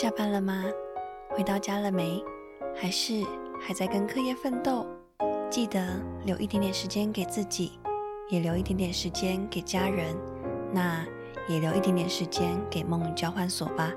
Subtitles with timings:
[0.00, 0.64] 下班了吗？
[1.28, 2.24] 回到家了没？
[2.74, 3.22] 还是
[3.60, 4.86] 还在跟课业奋斗？
[5.50, 5.86] 记得
[6.24, 7.78] 留一点点时间给自己，
[8.30, 10.16] 也留一点点时间给家人，
[10.72, 11.04] 那
[11.50, 13.92] 也留一点点时间给梦与交换所吧。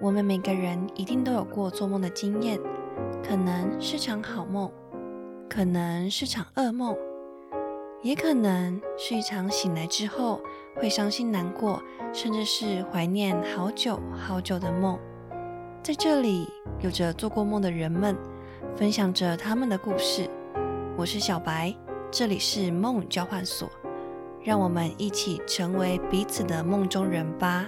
[0.00, 2.58] 我们每个人一定都有过做梦的经验，
[3.22, 4.72] 可能是场好梦，
[5.46, 6.96] 可能是场噩梦，
[8.02, 10.40] 也可能是一场醒来之后
[10.76, 11.82] 会伤心难过，
[12.14, 14.98] 甚至是怀念好久好久的梦。
[15.82, 16.48] 在这里，
[16.80, 18.16] 有着做过梦的人们，
[18.74, 20.28] 分享着他们的故事。
[20.96, 21.74] 我是小白，
[22.10, 23.68] 这里是梦交换所，
[24.42, 27.66] 让我们一起成为彼此的梦中人吧。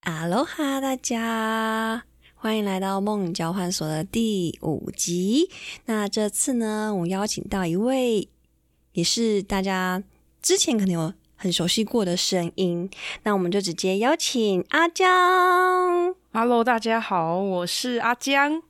[0.00, 2.04] 哈喽哈，大家
[2.42, 5.50] 欢迎来到梦交换所的第五集。
[5.84, 8.26] 那这次呢，我邀请到一位，
[8.94, 10.02] 也是大家
[10.40, 12.88] 之前可能有很熟悉过的声音。
[13.24, 16.14] 那我们就直接邀请阿江。
[16.32, 18.62] Hello，大家好，我是阿江。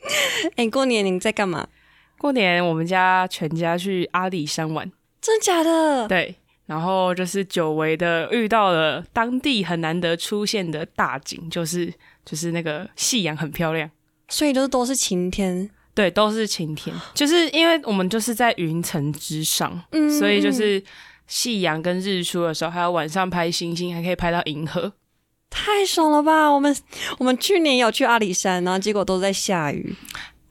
[0.56, 1.68] 哎、过年你在干嘛？
[2.16, 6.08] 过年我们家全家去阿里山玩，真的假的？
[6.08, 6.36] 对，
[6.68, 11.90] 然后就是久违的遇到了当地很难得出现的大景，就是
[12.26, 13.90] 就是那个夕阳很漂亮，
[14.28, 15.70] 所以就是都是晴天。
[15.94, 20.80] 对，都是晴天，就是因为我们就是在云层之上，嗯所以就是
[21.26, 24.92] 夕阳跟日出的时候，还有晚上拍星星，还可以拍到银河。
[25.50, 26.46] 太爽了吧！
[26.48, 26.76] 我们
[27.18, 29.96] 我们去年有去阿里山，然后结果都在下雨，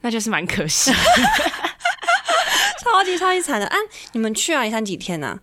[0.00, 0.92] 那就是蛮可惜。
[2.82, 3.66] 超级超级惨的。
[3.68, 3.76] 啊，
[4.12, 5.38] 你们去阿里山几天呢、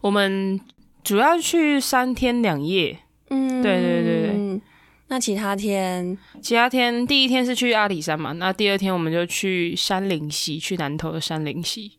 [0.00, 0.60] 我们
[1.02, 2.98] 主要去三天两夜，
[3.28, 4.60] 嗯，对对对对。
[5.08, 11.98] 那其他天，其他天第一天是去阿里山嘛，那第二天我们就去山林溪，去南投的山林溪。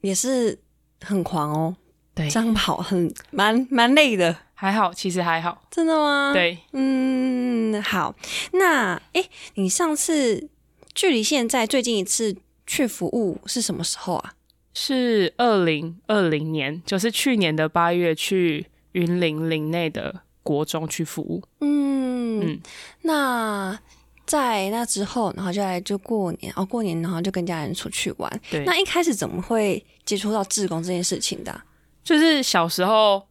[0.00, 0.58] 也是
[1.00, 1.76] 很狂哦，
[2.14, 5.62] 对这样跑很蛮蛮累的，还好，其实还好。
[5.70, 8.14] 真的吗？，对，嗯，好。
[8.52, 10.48] 那哎，你上次
[10.94, 14.32] 距离现在最近一次去服务是什么时候啊？
[14.80, 21.42] 是二零二零年，就是去年的八月去云林林内的国中去服务。
[21.60, 22.60] 嗯，嗯
[23.02, 23.76] 那
[24.24, 28.40] 在那之后，然后就来就过年哦，过年然后就跟家人出去玩。
[28.48, 31.64] 对，那一开始怎么会接触到志工这件事情的啊、
[32.04, 33.26] 就是小时候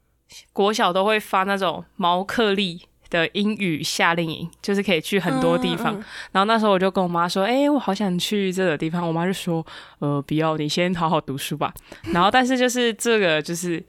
[0.52, 5.96] 国小都会发那种毛克利的英语夏令营，就是可以去很多地方。
[5.96, 9.66] 嗯嗯然后那时候我就跟我妈说：“哎、我好想去这个地方。”我妈就说
[10.00, 11.74] ：“呃，不要，你先好好读书吧。”
[12.14, 13.84] 然后，但是就是这个就是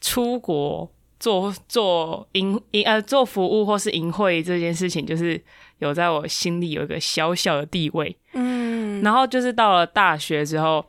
[0.00, 5.40] 出国做做营营呃做服务或是营会这件事情，就是
[5.78, 8.16] 有在我心里有一个小小的地位。
[8.32, 10.84] 嗯，然后就是到了大学之后，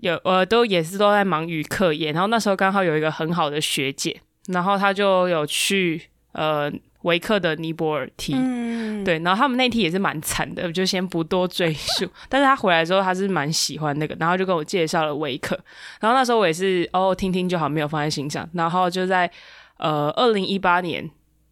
[0.00, 6.00] 有呃都也是都在忙于课业，然后那时候刚好有一个很好的学姐，然后她就有去
[6.34, 6.70] 呃
[7.02, 8.34] 维克的尼泊尔踢。
[8.36, 12.08] 嗯，对，然后他们那题也是蛮惨的，我就先不多赘述。
[12.30, 15.58] 但是他回来之后，他是蛮喜欢那个，然后就跟我介绍了维克。
[16.00, 18.48] 然后那时候我也是哦，听听就好，没有放在心上。
[18.52, 19.30] 然后就在
[19.78, 21.10] 呃二零一八年，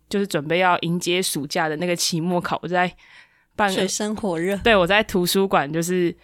[0.08, 2.90] 就是准备要迎接暑假的那个期末考，我在
[3.54, 4.56] 办水深火热。
[4.58, 6.16] 对，我在图书馆就是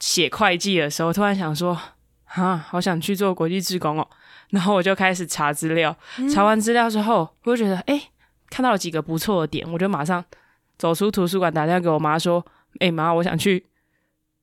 [0.00, 1.78] 写会计的时候，突然想说，
[2.24, 4.08] 啊，好想去做国际志工哦。
[4.54, 5.94] 然后我就开始查资料，
[6.32, 8.00] 查完资料之后，我就觉得，哎、
[8.48, 10.24] 看到了几个不错的点，我就马上
[10.78, 12.46] 走出图书馆，打电话给我妈说，
[12.78, 13.66] 哎、妈，我想去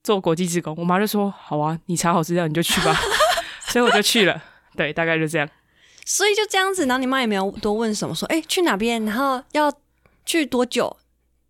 [0.04, 0.76] 做国际职工。
[0.78, 2.94] 我妈就说，好啊，你查好资料你就去吧。
[3.72, 4.44] 所以我就去了。
[4.76, 5.48] 对，大概就这样。
[6.06, 9.72] 所以就这样子，然后你妈也没有多问什么，说哎、去哪边，然后要
[10.26, 10.98] 去多久？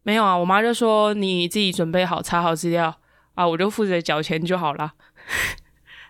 [0.04, 2.96] 没有啊，我妈就说你自己准备好，查好资料
[3.34, 4.94] 啊，我就负责缴钱就好啦。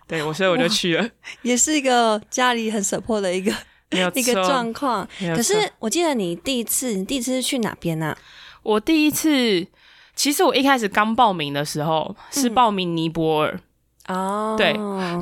[0.06, 1.08] 对，我所以我就去了，
[1.42, 3.52] 也是一个家里很 support 的一个
[4.14, 5.08] 一个状况。
[5.34, 8.16] 可是我记得你第一次，你第一次是去哪边呢、
[8.62, 9.66] 我第一次，
[10.14, 13.60] 其实我一开始刚报名的时候是报名尼泊尔，
[14.08, 14.72] 哦，对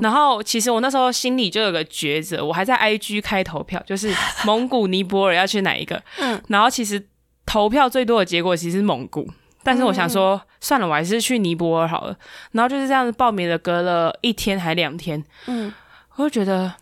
[0.03, 4.13] 然后其实我那时候心里就有个抉择，我还在 IG 开投票，就是
[4.45, 6.03] 蒙古、尼泊尔要去哪一个。
[6.19, 7.07] 嗯然后其实
[7.47, 9.29] 投票最多的结果其实是蒙古，
[9.63, 12.17] 但是我想说、算了，我还是去尼泊尔好了。
[12.53, 15.73] 然后就是这样子报名了，隔了一天还两天，嗯，
[16.17, 16.75] 我就觉得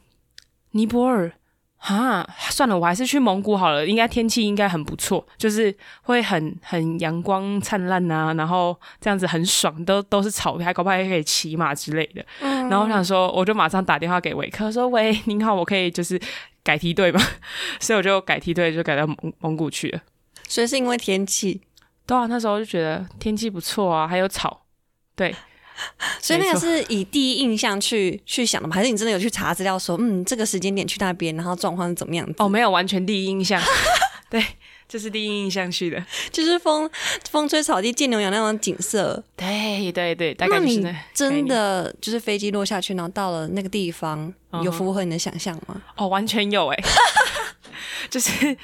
[0.73, 1.33] 尼泊尔。
[1.81, 3.87] 啊，算了，我还是去蒙古好了。
[3.87, 5.73] 应该天气应该很不错，就是
[6.03, 12.27] 会很很阳光灿烂啊，然后这样子很爽，都都是草，还搞不好还可以骑马之类的。
[12.41, 16.21] 然后我想说，我就马上打电话给维克说：“喂，您好，我可以就是
[16.65, 17.21] 改梯队吗？”
[17.79, 20.01] 所以我就改梯队，就改到蒙蒙古去了。
[20.49, 21.61] 所以是因为天气，
[22.09, 24.63] 对啊，那时候就觉得天气不错啊，还有草，
[25.15, 25.33] 对，
[26.21, 28.75] 所以那个是以第一印象去去想的吗？
[28.75, 32.35] 还是你真的有去查资料说，嗯，这个时间点去那边，然后状况是怎么样子？
[32.39, 33.63] 哦，没有完全第一印象，
[34.31, 34.43] 对，
[34.89, 36.03] 这是第一印象去的。
[36.33, 36.89] 就是风
[37.31, 39.23] 风吹草低见牛羊那种景色。
[39.37, 45.81] 对对对，大概就是那真的就是飞机落下去，然后到了那个地方，嗯有符合你的想象吗？
[45.97, 46.83] 哦，完全有哎，
[48.09, 48.57] 就是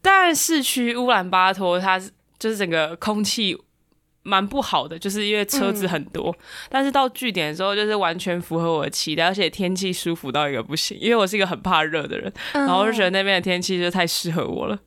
[0.00, 2.10] 但市区乌兰巴托它是
[2.46, 3.56] 就是整个空气
[4.22, 6.32] 蛮不好的，就是因为车子很多，
[6.68, 14.78] 但是到据点的时候就是完全符合我的期待，而且天气舒服到一个不行，因为我是一个很怕热的人，然后我就觉得那边的天气就太适合我了。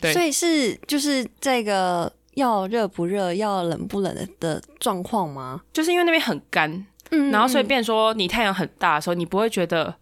[0.00, 5.60] 对所以是就是这个要热不热，要冷不冷的的状况吗？
[5.72, 9.92] 就是因为那边很干，嗯然后所以变说你太阳很大的时候，你不会觉得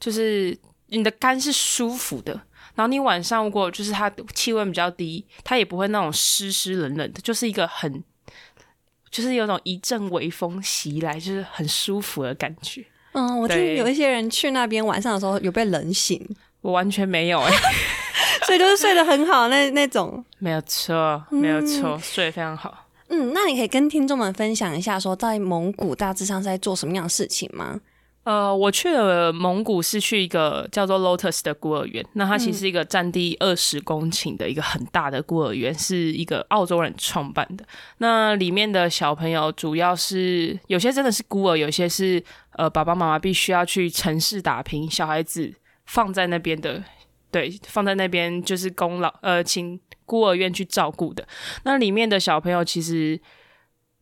[0.00, 0.56] 就是
[0.86, 2.40] 你的肝是舒服的。
[2.78, 8.04] 然后你晚上如果就是它气温比较低，它也不会那种湿湿冷冷的，就是一个很
[9.10, 12.86] 就是有种一阵微风袭来，就是很舒服的感觉。
[13.14, 16.24] 嗯，我听有一些人去那边晚上的时候有被冷醒，
[16.60, 17.52] 我完全没有哎、
[18.46, 20.24] 所以就是睡得很好那那种。
[20.38, 22.86] 没有错，没有错，睡得非常好。
[23.08, 27.80] 嗯，那你可以跟听众们分享一下，说在蒙古大致上是在做什么样的事情吗？
[28.28, 37.64] 呃，我去了蒙古是去一个叫做 Lotus 的孤儿园，那它其实是一个占地二十公顷的一个很大的孤儿园，是一个澳洲人创办的。
[37.96, 42.22] 那里面的小朋友主要是有些真的是孤儿，有些是
[42.52, 45.50] 呃爸爸妈妈必须要去城市打拼，小孩子
[45.86, 46.84] 放在那边的，
[47.30, 51.26] 对，放在那边就是供老呃请孤儿院去照顾的。
[51.62, 53.18] 那里面的小朋友其实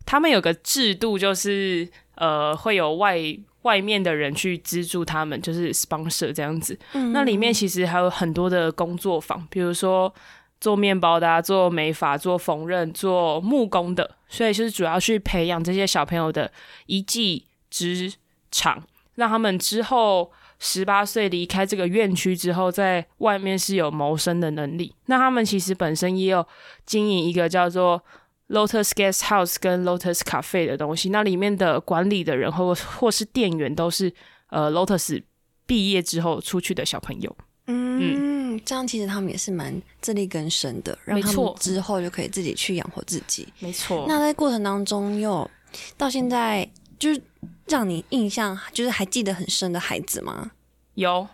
[0.05, 3.17] 他们有个制度，就是呃会有外
[3.67, 6.79] 外面的人去资助他们，就是 sponsor 这样子。
[7.13, 10.13] 那里面其实还有很多的工作坊，比如说
[10.61, 16.53] 做面包的、啊、做美发、做缝纫、做木工的，所以就是主要去培养这些小朋友的
[16.87, 18.13] 一技之
[18.53, 18.81] 长，
[19.17, 24.95] 让他们之后十八岁离开这个院区之后，在外面是有谋生的能力。
[25.07, 26.47] 那他们其实本身也有
[26.87, 28.01] 经营一个叫做
[28.49, 34.13] Lotus Guest House 跟 Lotus Cafe 的东西，那里面的管理的人或或是店员都是
[34.51, 35.23] 呃 Lotus
[35.67, 37.37] 毕业之后出去的小朋友。
[37.69, 43.49] 嗯，这样其实他们也是蛮自力更生的，让他们没错之后就可以自己去养活自己。
[43.59, 45.51] 没错那在过程当中，又
[45.97, 46.69] 到现在
[47.01, 47.21] 就是
[47.67, 50.53] 让你印象就是还记得很深的孩子吗？
[50.95, 51.27] 有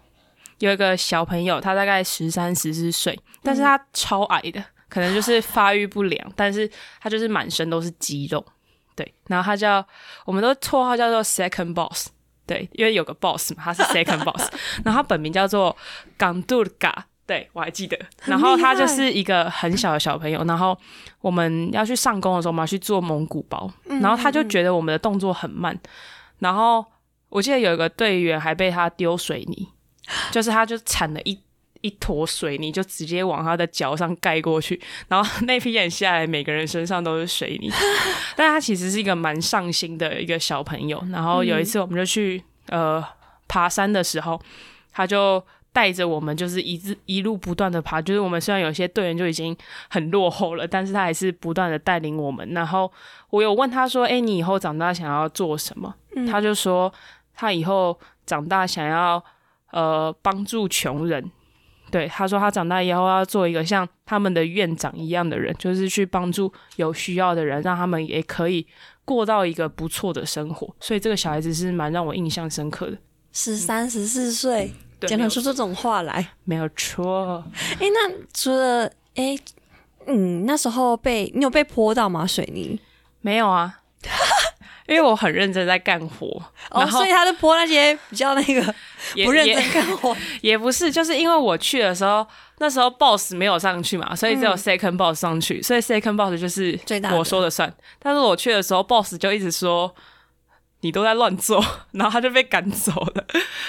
[0.60, 8.44] 有一个小朋友，他大概十三十四岁，但是他超矮的，可能就是发育不良，但是他就是满身都是肌肉。
[8.94, 9.84] 对，然后他叫
[10.26, 12.08] 我们都绰号叫做 Second Boss。
[12.44, 14.50] 对，因为有个 boss 嘛，他是 second boss，
[14.84, 15.74] 然后他本名叫做
[16.18, 17.96] 港杜嘎，对我还记得。
[18.24, 20.76] 然后他就是一个很小的小朋友，然后
[21.20, 25.78] 我们要去上工的时候，我们要去做蒙古包，然后他就觉得我们的动作很慢，
[26.40, 26.84] 然后
[27.28, 29.68] 我记得有一个队员还被他丢水泥，
[30.32, 31.40] 就是他就铲了一
[31.82, 37.70] 一坨水泥，就直接往他的脚上盖过去，然后那批人下来，每个人身上都是水泥。
[38.34, 41.04] 但他其实是一个蛮上心的一个小朋友。
[41.12, 43.04] 然后有一次我们就去、呃
[43.48, 44.40] 爬山的时候，
[44.92, 45.44] 他就
[45.74, 48.00] 带着我们，就是一直一路不断的爬。
[48.00, 49.54] 就是我们虽然有些队员就已经
[49.90, 52.48] 很落后了，但是他还是不断的带领我们。
[52.54, 52.90] 然后
[53.28, 55.94] 我有问他说：“哎、你以后长大想要做什么？”
[56.30, 56.90] 他就说
[57.34, 59.22] 他以后长大想要
[59.72, 61.30] 呃帮助穷人。
[61.92, 68.66] 对，他说他长大以后要做一个像他们的院长一样的人，就是去帮助有需要的人，让他们也可以
[69.04, 70.74] 过到一个不错的生活。
[70.80, 72.96] 所以这个小孩子是蛮让我印象深刻的。
[73.32, 76.26] 十三十四岁，对，讲得出这种话来。
[76.44, 77.44] 没有错。
[77.78, 79.36] 哎，那除了哎，
[80.06, 82.26] 嗯，那时候被你有被泼到吗？
[82.26, 82.80] 水泥？
[83.20, 83.81] 没有啊，
[84.86, 86.26] 因为我很认真在干活，
[86.70, 88.74] 哦，然后所以他就播那些比较那个
[89.14, 90.16] 也不认真干活。
[90.42, 92.26] 也不是，就是因为我去的时候，
[92.58, 97.72] 那时候 boss 没有上去嘛，所以只有嗯 second boss 上去，所以 second boss 就是最大我说了算。
[97.98, 99.94] 但是我去的时候，boss 就一直说
[100.80, 103.24] 你都在乱做， 然后他就被赶走了。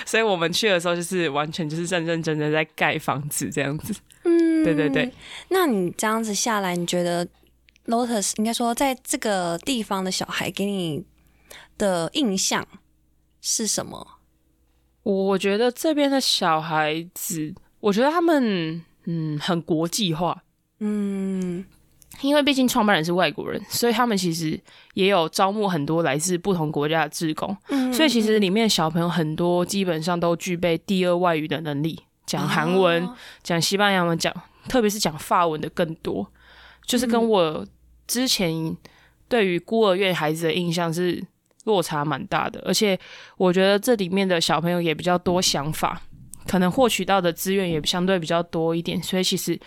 [0.06, 3.94] 所以我们去的时候，就是完全就是认认真真在盖房子这样子。
[4.24, 5.12] 嗯，对对对。
[5.50, 7.28] 那你这样子下来，你觉得
[7.86, 11.06] Lotus 应该说在这个地方的小孩给你
[11.78, 12.66] 的印象
[13.42, 14.20] 是什么？
[15.04, 20.44] 我觉得这边的小孩子，我觉得他们嗯很国际化，
[20.80, 21.66] 嗯
[22.22, 24.58] 因为毕竟创办人是外国人，所以他们其实
[24.94, 27.58] 也有招募很多来自不同国家的志工。
[27.68, 34.34] 嗯所以其实里面小朋友很多基本上都具备第二外语的能力，讲韩文、哦讲西班牙文、讲
[34.70, 36.26] 特别是讲法文的更多。
[36.86, 37.66] 就是跟我
[38.08, 38.76] 之前
[39.28, 41.24] 对于孤儿院孩子的印象是
[41.64, 42.98] 落差蛮大的，而且
[43.38, 46.02] 我觉得这里面的小朋友也比较多想法，
[46.48, 49.58] 可能获取到的资源也相对比较多一点，所以其实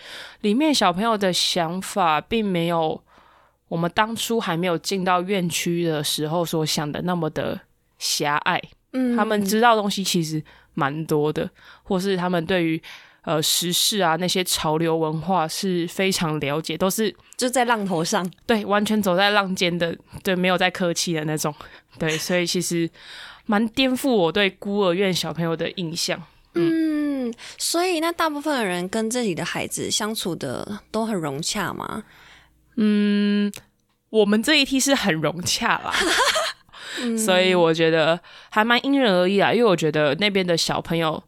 [0.41, 3.01] 里面小朋友的想法并没有
[3.67, 7.59] 我们当初还没有进到院区的时候所想的那么的
[7.97, 8.61] 狭隘。
[8.93, 10.41] 嗯他们知道东西其实
[10.73, 11.49] 蛮多的，
[11.83, 12.81] 或是他们对于
[13.27, 18.25] 呃时事啊那些潮流文化是非常了解，都是就在浪头上。
[18.45, 19.93] 对完全走在浪尖的，
[20.23, 21.53] 对没有在客气的那种，
[21.99, 22.89] 对，所以其实
[23.45, 26.23] 蛮颠覆我对孤儿院小朋友的印象。
[26.53, 32.03] 嗯，所以那大部分的人跟自己的孩子相处的都很融洽吗？
[32.77, 33.51] 嗯，
[34.09, 35.93] 我们这一批是很融洽啦，
[37.03, 38.17] 嗯所以我觉得
[38.49, 41.21] 还蛮因人而异啊，因为我觉得那边的小朋友。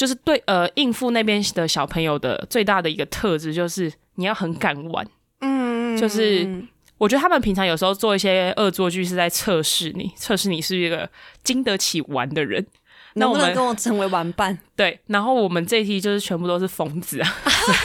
[0.00, 5.06] 就是对呃应付那边的小朋友的最大的一个特质就是你要很敢玩，
[5.42, 6.48] 嗯，就是
[6.96, 11.06] 我觉得他们平常有时候做一些恶作剧是在测试你，测试你是一个
[11.44, 12.66] 经得起玩的人。
[13.12, 14.58] 那我们能不能跟我成为玩伴？
[14.74, 17.36] 对，然后我们这一批就是全部都是疯子啊，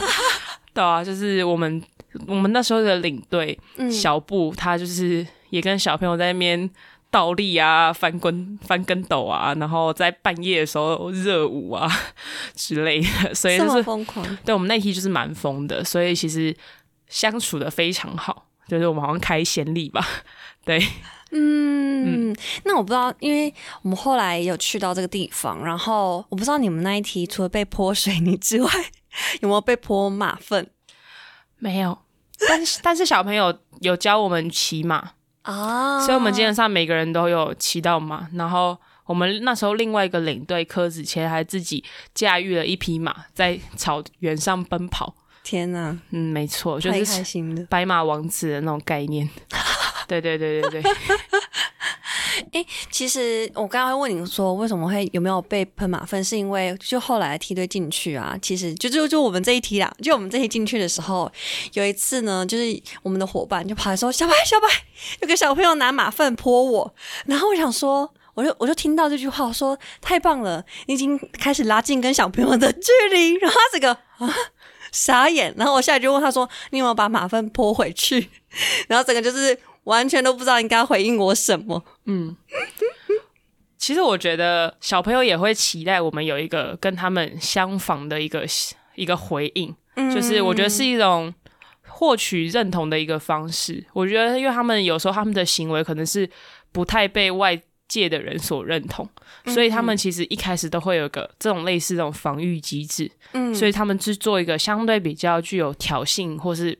[0.73, 1.83] 对啊，就是我们
[2.27, 6.69] 我们那时候的领队、嗯小布，他就是也跟小朋友在那边
[7.15, 11.89] 倒立啊、翻滚翻跟斗啊，然后在半夜的时候热舞啊
[12.55, 16.53] 之类的，所以就是疯狂，对我们那一批就是蛮疯的，所以其实
[17.07, 20.05] 相处的非常好，就是我们好像开先例吧。
[20.65, 20.85] 对，
[21.31, 28.69] 嗯，那我不知道，因为我们后来有去到这个地方，然后我不知道你们那一题除了被泼水泥之外，
[29.39, 30.69] 有没有被泼马粪？
[31.59, 31.97] 没有，
[32.49, 35.11] 但是但是小朋友有教我们骑马，
[35.45, 35.99] 啊？
[36.01, 38.77] 所以我们基本上每个人都有骑到马，然后。
[39.05, 41.83] 我们那时候另外一个领队柯子谦还自己
[42.15, 47.67] 驾驭了一匹马在草原上奔跑，天哪，嗯，没错，就是。
[47.69, 49.29] 白马王子的那种概念。
[50.07, 50.91] 对对对对对，
[52.91, 61.31] 其实我刚刚问你说为什么会有没有被喷马粪，是因为就后来梯队进去啊，其实就就就我们这一梯啦，就我们这一进去的时候，
[61.73, 64.67] 有一次呢，就是我们的伙伴就跑来说：“小白，小白，
[65.21, 68.13] 有个小朋友拿马粪泼我。”然后我想说。
[68.35, 73.31] 我就我就听到这句话，我说太棒了，你已经开始拉近跟小朋友的距离。
[73.35, 74.35] 然后他这个啊
[74.91, 78.29] 傻眼，然后我下来就问他说：“你有没有把马粪泼回去？”
[78.89, 81.83] 然后整个就是完全都不知道应该回应我什么。
[82.05, 82.35] 嗯，
[83.79, 88.45] 其实我觉得小朋友也会期待我们有一个跟他们相仿的一个
[88.95, 89.75] 一个回应，
[90.13, 91.33] 就是我觉得是一种
[91.87, 93.85] 获取认同的一个方式。
[93.93, 96.29] 我觉得，因为他们有时候他们的行为可能是
[96.71, 99.07] 不太被外界的人所认同，
[99.45, 103.53] 所以他们其实一开始都会有个这种类似这种防御机制，嗯。
[103.53, 106.75] 所以他们是做一个相对比较具有挑衅或是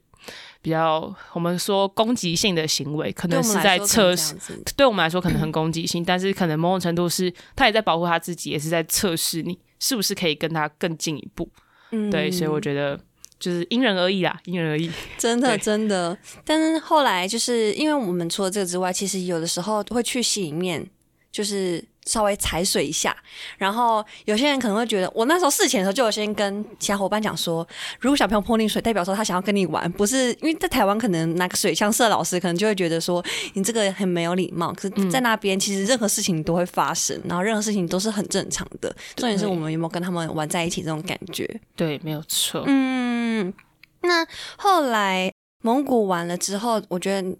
[0.65, 4.35] 比较我们说攻击性的行为，可能是在测试
[4.75, 11.47] 对我们来说可能很攻击性，但是可能某种程度是他也在保护他自己，也是在测试你是不是可以跟他更进一步。
[11.91, 12.99] 嗯对，所以我觉得
[13.39, 14.89] 就是因人而异啦，因人而异。
[15.19, 20.83] 真的真的，但是后来就是因为我们除了这个之外，其实有的时候会去戏里面，
[21.31, 23.15] 就是稍微踩水一下。
[23.57, 27.67] 然后有些人可能会觉得，我那时候事前的时候就有先跟其他伙伴讲说，
[27.99, 34.73] 如果小朋友泼你水，代表说他想要跟你玩，不是因为在台湾可能拿个水枪射老师，可能就会觉得说你这个很没有礼貌。
[34.73, 38.95] 可是，在那边其实任何事情都会发生，然后任何事情都是很正常的。
[39.15, 41.45] 重点是我们有没有跟他们玩在一起这种感觉。
[41.75, 42.63] 对，没有错。
[42.67, 43.53] 嗯，
[44.01, 44.25] 那
[44.57, 45.31] 后来
[45.61, 47.35] 蒙古完了之后，我觉得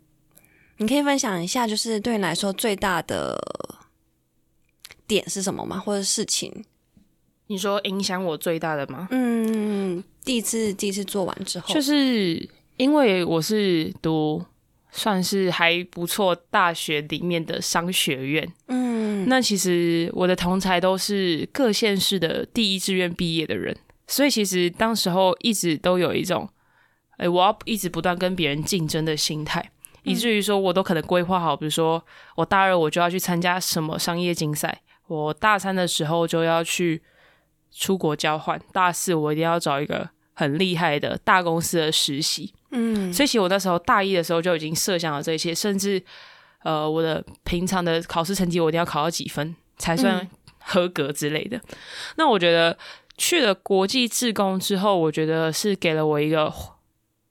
[0.77, 3.37] 你可以分享一下，就是对你来说最大的
[5.07, 5.77] 点是什么吗？
[5.79, 6.65] 或者事情？
[7.47, 9.07] 你说影响我最大的吗？
[9.11, 14.43] 嗯，第一次第一次做完之后，就是因为我是读
[14.91, 26.49] 算是还不错大学里面的商学院，嗯，那其实我的同才都是各县市的第一志愿毕业的人，所以其实当时候一直都有一种，
[27.17, 29.69] 哎、我要一直不断跟别人竞争的心态，
[30.01, 32.03] 以至于说我都可能规划好，比如说
[32.35, 37.01] 我大二我就要去参加什么商业竞赛，我大三的时候就要去
[37.71, 46.01] 出国交换，大四我一定要找一个很厉害的大公司的实习，嗯所以其实我那时候大一的时候就已经设想了这些，甚至
[46.63, 50.27] 呃我的平常的考试成绩我一定要考到几分才算
[50.59, 51.61] 合格之类的。
[52.17, 52.77] 那我觉得
[53.17, 56.51] 去了国际志工之后，我觉得是给了我一个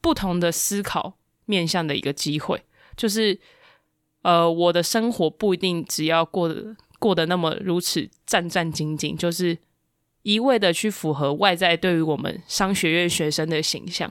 [0.01, 1.15] 不同的思考
[1.45, 2.63] 面向的一个机会，
[2.97, 3.39] 就是
[4.23, 9.59] 呃我的生活不一定只要过得过得那么如此战战兢兢，就是
[10.23, 14.11] 一味的去符合外在对于我们商学院学生的形象。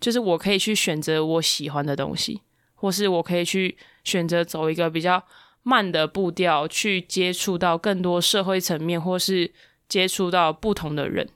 [0.00, 2.40] 就是我可以去选择我喜欢的东西，
[2.76, 5.22] 或是我可以去选择走一个比较
[5.64, 9.52] 慢的步调去接触到更多社会层面，或是
[9.86, 11.28] 接触到不同的人。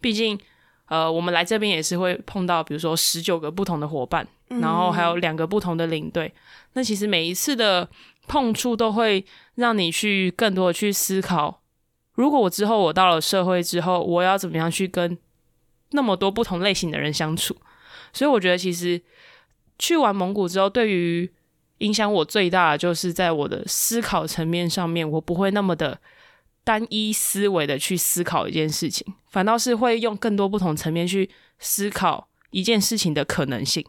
[0.00, 0.38] 毕竟，
[0.86, 6.32] 呃，我们来这边也是会碰到，比如说十九个不同的伙伴，然后还有两个不同的领队。
[6.74, 7.88] 那其实每一次的
[8.26, 9.24] 碰触都会
[9.56, 11.62] 让你去更多的去思考，
[12.14, 15.18] 如果我之后我到了社会之后，我要怎么样去跟
[15.90, 17.56] 那么多不同类型的人相处？
[18.12, 19.00] 所以我觉得，其实
[19.78, 21.30] 去完蒙古之后，对于
[21.78, 25.98] 影响我最大的，就是在我的思考层面上面，我不会那么的
[26.64, 33.84] 单一思维的去思考一件事情，反倒是会用更多不同层面去思考一件事情的可能性。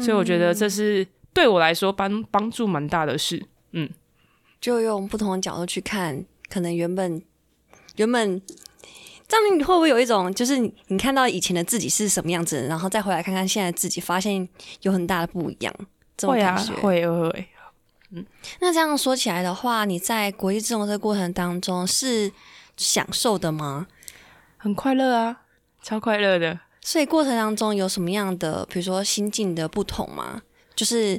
[0.00, 3.44] 所以我觉得这是对我来说帮帮助蛮大的事。
[3.74, 3.90] 嗯，
[4.60, 7.22] 就用不同的角度去看，可能原本
[7.96, 8.40] 原本。
[9.26, 14.46] 这样你会不会有一种，就是你看到以前的自己是什么样子，然后再回来看看现在自己，发现
[14.82, 15.74] 有很大的不一样？
[16.22, 17.48] 会啊，会会。
[18.10, 18.24] 嗯，
[18.60, 22.30] 那这样说起来的话，你在国际自动车过程当中是
[22.76, 23.86] 享受的吗？
[24.58, 25.40] 很快乐啊，
[25.82, 26.60] 超快乐的。
[26.82, 30.42] 所以过程当中有什么样的，比如说心境的不同吗？
[30.76, 31.18] 就是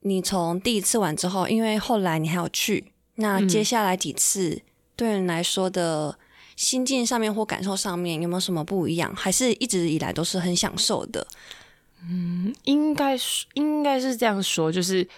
[0.00, 4.62] 你从第一次玩之后，因为后来你还有去，那接下来几次
[4.96, 6.18] 对你来说的。
[6.56, 9.10] 心境上面或感受上面有没有什么不一样？
[9.16, 11.26] 还是一直以来都是很享受的？
[12.02, 15.08] 嗯，应该是应该是这样说，就是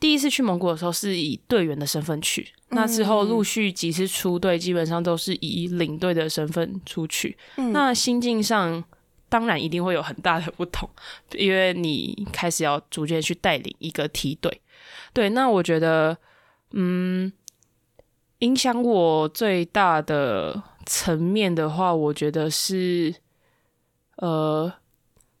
[0.00, 7.36] 第一次去蒙古的时候是以队员的身份去，那之后陆续几次出队，基本上都是以领队的身份出去。
[7.56, 8.82] 那心境上
[9.28, 10.88] 当然一定会有很大的不同，
[11.36, 14.60] 因为你开始要逐渐去带领一个梯队。
[15.12, 16.16] 对，那我觉得，
[16.72, 17.32] 嗯。
[18.40, 23.14] 影响我最大的层面的话，我觉得是，
[24.16, 24.70] 呃，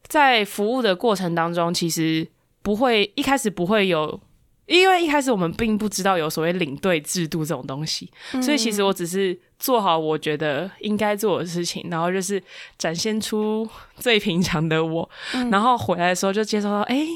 [0.02, 2.26] 在服务的过程当中，其实
[2.62, 4.18] 不会一开始不会有，
[4.66, 8.10] 因为一开始我们并不知道有所谓领队制度这种东西，
[8.42, 12.42] 所以其实我只是做好我觉得应该做的事情，然后就是
[12.76, 15.08] 展现出最平常的我，
[15.50, 17.06] 然后回来的时候就接受到，哎。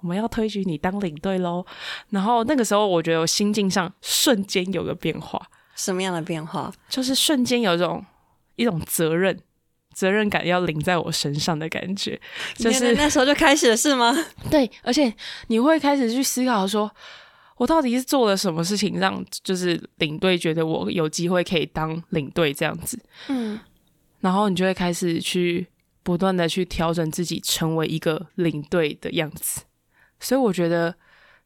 [0.00, 1.64] 我们要推举你当领队喽，
[2.10, 5.40] 然后那个时候我觉得我心境上瞬间有个变化，
[5.74, 6.70] 什么样的变化？
[6.90, 8.04] 就是瞬间有一种
[8.56, 9.40] 一种责任
[9.94, 12.20] 责任感要领在我身上的感觉，
[12.56, 14.14] 就是那时候就开始了是吗？
[14.50, 15.12] 对，而且
[15.46, 16.90] 你会开始去思考，说
[17.56, 23.58] 我到底是做了什么事情，让就是领队觉得我有机会可以当领队这样子，嗯，
[24.20, 25.66] 然后你就会开始去
[26.02, 29.62] 不断的去调整自己，成为一个领队的样子。
[30.20, 30.94] 所以我觉得，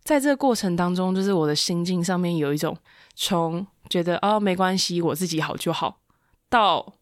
[0.02, 2.76] 在这个过程当中，就是我的心境上面有一种
[3.14, 6.00] 从觉得哦没关系，我自己好就好，
[6.48, 6.94] 到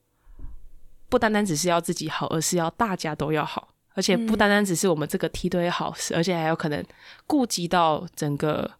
[1.09, 6.85] 不单单只是要自己好，而是要大家都要好，而且不单单只是我们这个梯队好，而且还有可能
[7.27, 8.71] 顾及到整个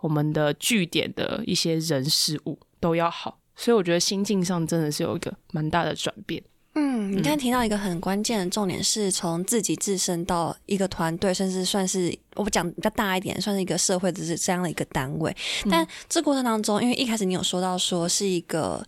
[0.00, 3.38] 我们的据点的一些人事物都要好。
[3.54, 6.42] 所以我觉得心境上真的是有一个蛮大的转变。
[6.74, 15.36] 嗯，你刚才提到一个很关键的重点，是从自己自身到一个团队，甚至算是我讲比较大一点，算是一个社会的这这样的一个单位。
[15.70, 18.82] 但这过程当中，因为一开始你有说到说是一个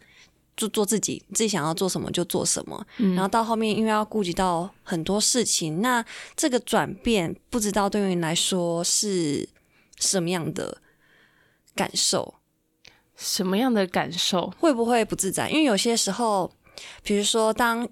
[0.57, 6.05] 做做自己，自己想要做什么就做什么，然后到后面因为要顾及到很多事情，那
[6.37, 9.49] 这个转变不知道对于你来说是
[9.99, 10.79] 什么样的
[11.75, 12.35] 感受？
[13.17, 14.53] 什么样的感受？
[14.59, 15.49] 会不会不自在？
[15.49, 16.53] 因为有些时候。
[17.05, 17.89] 比如说，当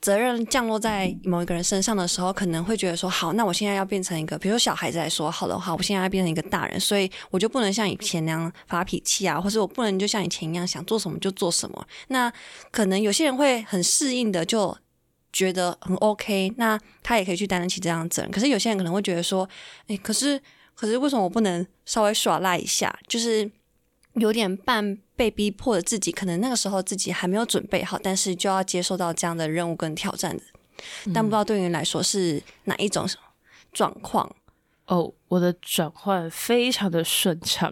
[0.00, 12.32] 责任降落在某一个人身上的时候，可能会觉得说：“好，那我现在要变成一个，比如说小孩子来说，好的话，我现在要变成一个大人，所以我就不能像以前那样发脾气啊，或者我不能就像以前一样想做什么就做什么。”那
[12.70, 14.76] 可能有些人会很适应的，就
[15.32, 18.30] 觉得很 OK，那他也可以去担得起这样的责任。
[18.30, 19.48] 可是有些人可能会觉得说
[19.86, 20.40] ：“哎，可是，
[20.74, 22.98] 可是为什么我不能稍微耍赖一下？
[23.06, 23.50] 就是
[24.14, 30.42] 有点半。”被逼迫的自己，可能那个时候自己还没有准备好，但是就要接受到这样的任务跟挑战的。
[31.12, 33.06] 但不知道对于你来说是哪一种
[33.70, 34.34] 状况？
[34.86, 37.70] 哦，我的转换非常的顺畅。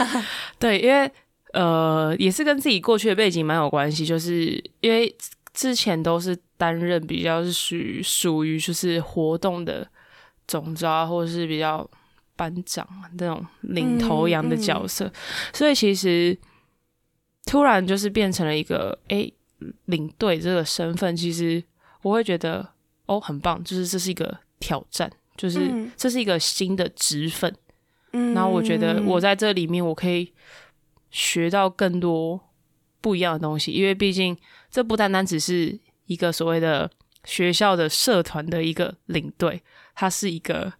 [0.60, 1.10] 对，因为
[1.54, 5.16] 呃，也是跟自己过去的背景蛮有关系，就是因为
[5.54, 9.88] 之前都是担任比较是属于属于就是活动的
[10.46, 11.88] 总招，或者是比较
[12.50, 15.12] 班长那种领头羊的角色，
[15.52, 16.36] 所以其实。
[17.44, 19.28] 突然就是变成了一个哎
[19.86, 21.60] 领队这个身份，其实
[22.02, 22.66] 我会觉得
[23.06, 27.52] 哦很棒，就是这是一个挑战，就是这是一个新的职分。
[28.12, 30.32] 嗯，然后我觉得我在这里面我可以
[31.10, 32.40] 学到更多
[33.00, 34.38] 不一样的东西，因为毕竟
[34.70, 35.76] 这不单单只是
[36.06, 36.88] 一个所谓的
[37.24, 39.60] 学校的社团的一个领队，
[39.96, 40.72] 他是一个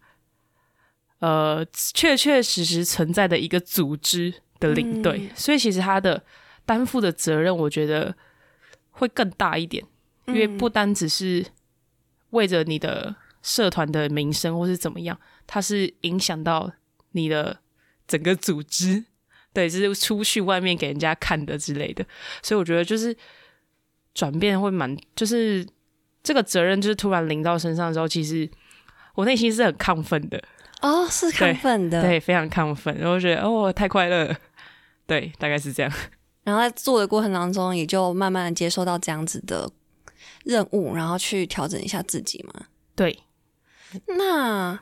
[1.23, 5.29] 呃确确实实存在的一个组织的领队，嗯。
[5.33, 6.21] 所以其实他的
[6.65, 8.13] 担负的责任，我觉得
[8.91, 9.81] 会更大一点，
[10.25, 11.45] 因为不单只是
[12.31, 16.69] 为着你的社团的名声或是怎么样，它是影响到
[17.13, 17.59] 你的
[18.05, 19.05] 整个组织，
[19.53, 22.05] 对，就是出去外面给人家看的之类的，
[22.41, 23.15] 所以我觉得就是
[24.13, 25.65] 转变会蛮，就是
[26.21, 28.49] 这个责任就是突然临到身上之后，其实
[29.15, 30.43] 我内心是很亢奋的，
[30.83, 34.35] 哦，是亢奋的，对，非常亢奋，然后觉得哦太快乐了，
[35.07, 35.91] 对，大概是这样。
[36.43, 39.71] 然后在做的过程当中，也就慢慢的接受到这样子的
[40.43, 42.65] 任务，然后去调整一下自己嘛。
[42.95, 43.17] 对，
[44.17, 44.77] 那，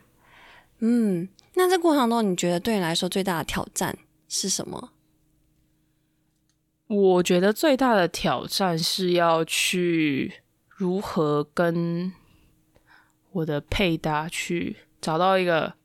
[0.80, 3.96] 嗯，那这过程当中，你觉得对你来说最大的挑战
[4.28, 4.92] 是什么？
[6.88, 12.12] 我觉得最大的挑战是要去如何跟
[13.32, 15.76] 我的配搭去找到一个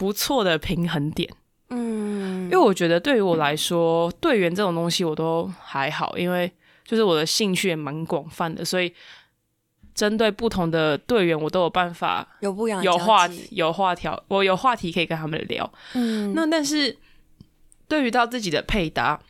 [0.00, 1.30] 不错的平衡点。
[1.68, 6.50] 嗯因为我觉得对于我来说，队员这种东西我都还好，因为
[6.86, 8.90] 就是我的兴趣也蛮广泛的，所以
[9.94, 15.70] 针对不同的队员，我都有办法有不一样有话集有话条，我有话题可以跟他们聊。
[15.92, 16.96] 嗯，那但是
[17.86, 19.20] 对于到自己的配搭，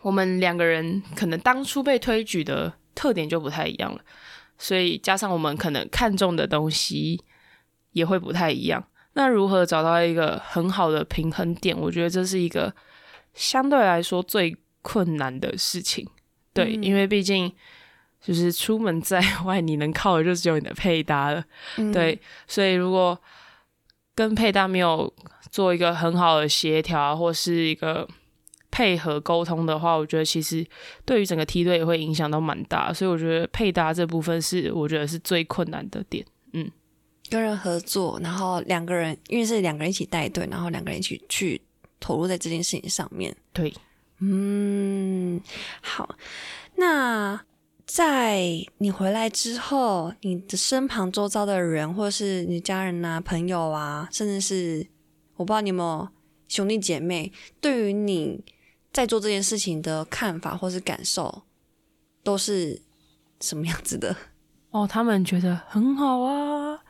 [0.00, 4.00] 我们两个人可能当初被推举的特点就不太一样了，
[4.56, 7.22] 所以加上我们可能看中的东西
[7.92, 8.82] 也会不太一样。
[9.14, 11.78] 那如何找到一个很好的平衡点？
[11.78, 12.74] 我觉得这是一个
[13.34, 16.08] 相对来说最困难的事情。
[16.54, 17.52] 对，嗯因为毕竟
[18.20, 21.44] 就是出门在 外，你能靠的就只有你的配搭了。
[21.76, 23.20] 嗯对，所以如果
[24.14, 25.12] 跟配搭没有
[25.50, 28.08] 做一个很好的协调啊，或是一个
[28.70, 30.66] 配合沟通的话，我觉得其实
[31.04, 32.92] 对于整个梯队也会影响到蛮大。
[32.92, 36.24] 所以我觉得配搭这部分是我觉得是最困难的点。
[37.32, 41.58] 跟人合作，然后两个人，因为是两个人一起带队，然后两个人一起去
[41.98, 43.34] 投入在这件事情上面。
[43.54, 43.72] 对，
[44.18, 45.40] 嗯，
[45.80, 46.14] 好。
[46.76, 47.42] 那
[47.86, 48.42] 在
[48.76, 54.86] 你回来之后，你的身旁周遭的人，或是你家人啊、朋友啊，甚至是
[55.36, 56.06] 我不知道你有没有
[56.48, 58.44] 兄弟姐妹，对于你
[58.92, 61.44] 在做这件事情的看法或是感受，
[62.22, 62.82] 都是
[63.40, 64.14] 什么样子的？
[64.68, 66.81] 哦，他们觉得很好啊，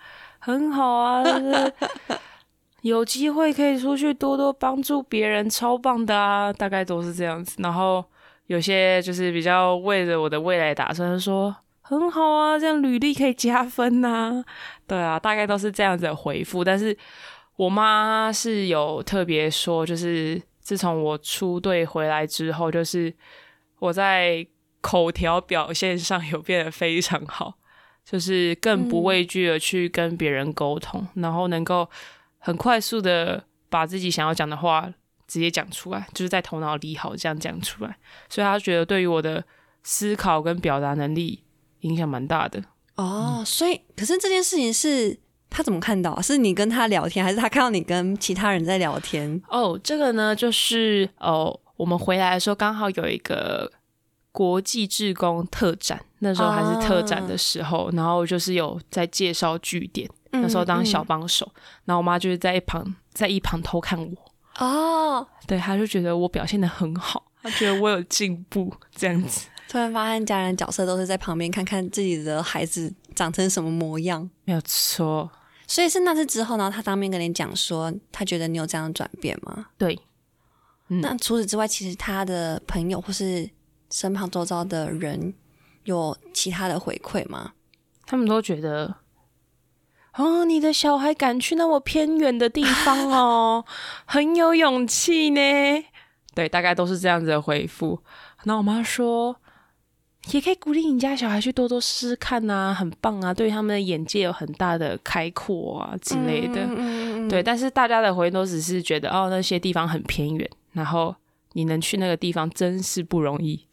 [0.44, 1.72] 很好啊，就是
[2.81, 7.55] 有机会可以出去多多帮助别人，超棒的啊，大概都是这样子。
[7.62, 8.05] 然后
[8.46, 14.44] 有些就是比较为了我的未来打算，说很好啊，这样履历可以加分呐、
[14.88, 16.64] 对啊，大概都是这样子的回复。
[16.64, 16.96] 但是
[17.55, 23.14] 我妈是有特别说，就是自从我出队回来之后，就是
[23.78, 24.44] 我在
[24.81, 27.55] 口条表现上有变得非常好。
[28.04, 31.88] 就是更不畏惧的去跟别人沟通，然后能够
[32.38, 34.92] 很快速的把自己想要讲的话
[35.26, 37.96] 直接讲出来，就是在头脑里好这样讲出来。
[38.28, 39.42] 所以他觉得对于我的
[39.82, 41.42] 思考跟表达能力
[41.80, 42.62] 影响蛮大的。
[42.96, 46.20] 哦，所以可是这件事情是他怎么看到啊？
[46.20, 49.40] 是你跟他聊天，还是他看到你跟其他人在聊天？
[49.48, 53.72] 哦，这个呢，就是哦，我们回来的时候刚好有一个
[54.33, 61.07] 国际志工特展，那时候还是特展的时候，然后就是有在介绍据点，那时候当小嗯。
[61.07, 61.47] 帮手，
[61.85, 74.29] 然后我妈就是在一旁在一旁偷看我，哦，对，她就觉得我表现的很好，她觉得我有进步这样子，突然发现家人角色都是在旁边看看自己的孩子长成什么模样。
[74.45, 75.31] 没有错，
[75.66, 79.66] 所以是那次之后呢，他当面跟你讲说，他觉得你有这样的转变吗？
[79.77, 79.99] 对，
[80.88, 81.03] 嗯。
[81.03, 83.49] 那除此之外，其实他的朋友或是
[83.92, 85.35] 身旁周遭的人
[85.85, 87.52] 有其他的回馈吗？
[88.05, 88.96] 他们都觉得。
[90.14, 93.64] 哦，你的小孩敢去那么偏远的地方哦，
[94.05, 95.40] 很有勇气呢。
[96.35, 98.02] 对，大概都是这样子的回复。
[98.44, 99.37] 那我妈说，
[100.33, 106.62] 也可以鼓励你家小孩去多多试试看啊，很棒啊，对他们的眼界有很大的开阔啊之类的。
[106.62, 111.14] 嗯嗯嗯对，但是大家的回应都只是觉得哦，那些地方很偏远，然后
[111.55, 113.66] 你能去那个地方真是不容易。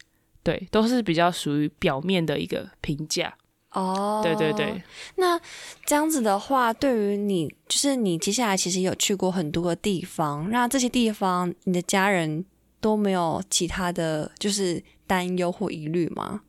[0.50, 3.32] 对，都是比较属于表面的一个评价。
[3.74, 4.82] 哦，对对对，
[5.18, 5.40] 那
[5.86, 12.44] 这样子的话，对于你，就是你接下来其实有去过很多个地方，那这些地方你的家人
[12.82, 16.42] 都没有其他的就是担忧或疑虑吗？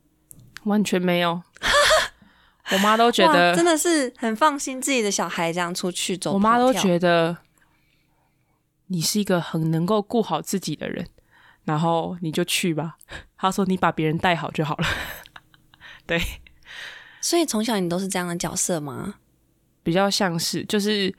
[0.63, 1.39] 完全没有。
[2.73, 7.37] 我妈都觉得，真的是很放心自己的小孩这样出去走我妈都觉得
[8.87, 11.05] 你是一个很能够顾好自己的人，
[11.65, 12.97] 然后你就去吧。
[13.41, 14.85] 她说你把别人带好就好了。
[16.05, 16.21] 对，
[17.19, 19.15] 所以从小你都是这样的角色吗？
[19.81, 21.11] 比较像是就是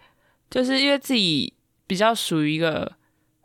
[0.48, 1.52] 就是因为自己
[1.84, 2.92] 比较属于一个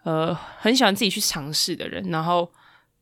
[0.04, 2.52] 呃很喜欢自己去尝试的人，然后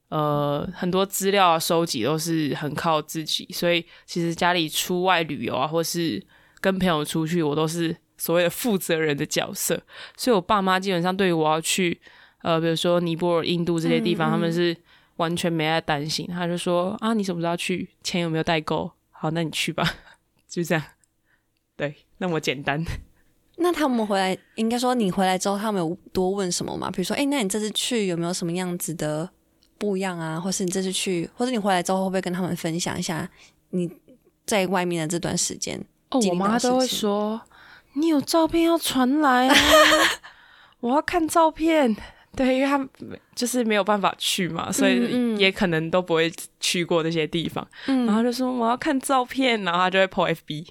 [0.07, 6.25] 呃很多资料啊收集都是很靠自己，所以其实家里出外旅游啊，或是
[6.61, 9.81] 跟朋友出去，我都是所谓的负责人的角色。
[10.15, 11.99] 所以我爸妈基本上对于我要去
[12.43, 14.75] 呃比如说尼泊尔、印度这些地方，他们是
[15.17, 17.89] 完全没在担心，他就说啊你什么时候去？
[18.03, 18.91] 钱有没有带够？
[19.11, 19.83] 好，那你去吧，
[20.47, 20.83] 就这样。
[21.77, 22.83] 对，那么简单。
[23.57, 26.91] 那他们回来，应该说你回来之后，他们有多问什么吗？
[26.91, 29.29] 比如说，哎，那你这次去有没有什么样子的
[29.77, 30.37] 不一样啊？
[30.37, 33.29] 或是你这次去，或者你回来之后会不会跟他们分享一下
[33.69, 33.89] 你
[34.45, 35.81] 在外面的这段时间？
[36.09, 37.41] 哦，我妈都会说，
[37.93, 39.55] 你有照片要传来啊，
[40.81, 41.95] 我要看照片。
[42.35, 42.89] 对，因为他们
[43.33, 47.67] 就是没有办法去嘛，所以也可能都不会去过那些地方。
[47.85, 50.67] 然后就说我要看照片，然后他就会 po FB。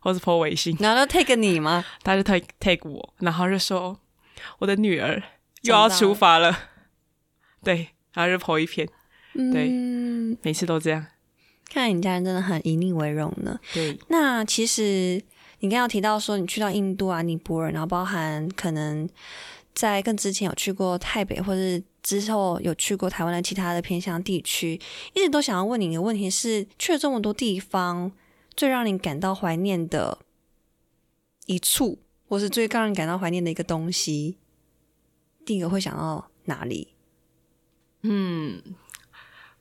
[0.00, 1.84] 或是 po 微信，然后 take 你吗？
[2.04, 3.98] 他就 take take 我，然后就说
[4.60, 5.20] 我的女儿
[5.62, 6.56] 又要出发了，
[7.64, 8.88] 对，然后就 po 一篇，
[9.34, 9.68] 对，
[10.42, 11.04] 每次都这样。
[11.68, 13.58] 看来你家人真的很以你为荣呢。
[13.74, 15.20] 对，那其实
[15.58, 19.06] 你刚刚提到说你去到印度啊、尼泊尔，然后包含可能
[19.78, 24.80] 在更之前有去过台北，或者之后有去过台湾的其他的偏向地区，
[25.14, 28.10] 一直都想要问你的问题是：去了这么多地方。
[28.56, 30.18] 最让你感到怀念的
[31.46, 34.36] 一处，或是最让你感到怀念的一个东西，
[35.46, 36.88] 第一个会想到哪里？
[38.02, 38.60] 嗯，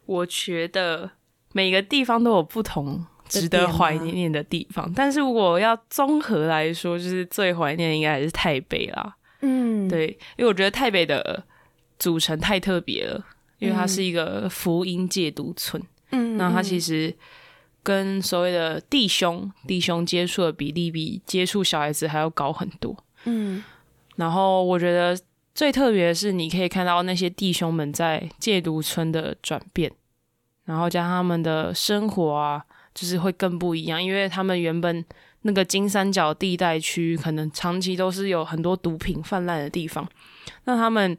[0.07, 1.11] 我觉得
[1.53, 9.15] 每个地方都有不同值得怀念的地方，但是如果要综合来说，就是最怀念应该还是台北啦。
[9.41, 11.43] 嗯，对，因为我觉得台北的
[11.99, 13.25] 组成太特别了，
[13.59, 15.81] 因为它是一个福音戒毒村。
[16.11, 17.15] 嗯，那它其实。
[17.83, 22.93] 跟所谓的弟兄弟兄接触的比例比接触小孩子还要高很多。
[23.23, 23.63] 嗯，
[24.17, 25.17] 然后我觉得
[25.55, 29.89] 最特别的是，你可以看到那些弟兄们在戒毒村的转变，
[30.65, 32.61] 然后加上他们的生活啊，
[32.93, 35.05] 就是会更不一样，因为他们原本
[35.41, 40.07] 那个金三角地带区可能长期都是有很多毒品泛滥的地方，
[40.65, 41.17] 那他们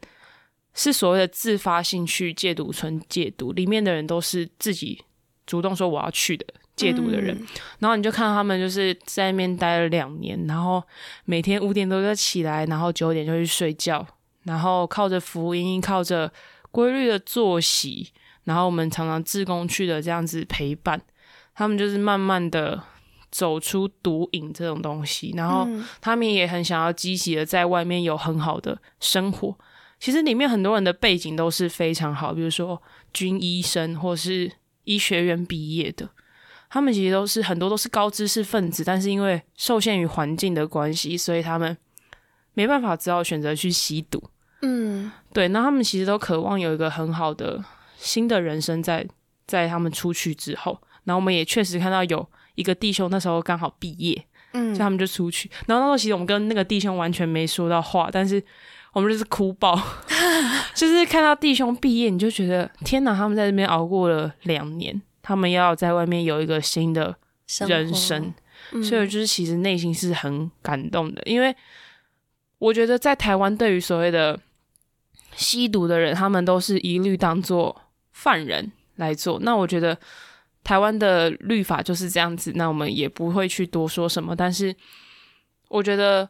[0.73, 5.03] 是所谓的自发性去戒毒村戒毒，里面的人都是自己
[5.45, 6.45] 主动说我要去的。
[6.75, 7.37] 戒毒的人，
[7.79, 10.81] 然后你就看他们就是在那边待了两年，然后
[11.25, 14.07] 每天五点多就起来，然后九点就去睡觉，
[14.43, 16.31] 然后靠着福音，靠着
[16.71, 18.13] 规律的作息，
[18.45, 21.01] 然后我们常常自工去的这样子陪伴，
[21.53, 22.81] 他们就是慢慢的
[23.31, 25.67] 走出毒瘾这种东西，然后
[26.01, 29.57] 他们也很想要积极的在外面有很好的生活。
[29.99, 32.81] 其实里面很多人的背景都是非常好，比如说
[33.13, 34.51] 军医生或是
[34.85, 36.09] 医学院毕业的。
[36.71, 41.75] 他们其实都是很多都是高知识分子，但是因为受限于环境的关系，所以他们
[42.53, 44.23] 没办法，只好选择去吸毒。
[44.61, 45.47] 嗯，对。
[45.47, 47.63] 那他们其实都渴望有一个很好的
[47.97, 49.03] 新的人生，在
[49.47, 50.79] 在他们出去之后。
[51.05, 55.49] 然后我们也确实看到有一个弟兄那时候刚好毕业，嗯，所以他们就出去。
[55.65, 58.43] 然后那时候其实我们跟那个弟兄完全没说到话，但是
[58.93, 59.79] 我们就是哭爆，
[60.75, 65.01] 就是看到弟兄毕业，你就觉得天哪，他们在这边熬过了两年。
[65.21, 67.15] 他们要在外面有一个新的
[67.67, 68.33] 人生，
[68.83, 71.55] 所以就是其实内心是很感动的，因为
[72.57, 74.39] 我觉得在台湾，对于所谓的
[75.35, 77.79] 吸毒的人，他们都是一律当做
[78.11, 79.37] 犯人来做。
[79.41, 79.95] 那我觉得
[80.63, 84.35] 台湾的律法就是这样子，那我们也不会去多说什么。
[84.35, 84.75] 但是
[85.67, 86.29] 我觉得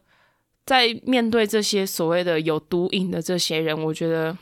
[0.64, 4.36] 在面对这些所谓的有毒瘾的这些人，我觉得。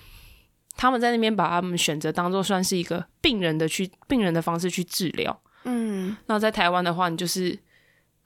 [0.81, 7.59] 他们在那边把他们选择当做算是一个病人的去病人的方式去治疗，嗯，那在台湾的话，你就是